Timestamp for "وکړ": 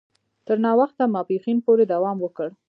2.21-2.47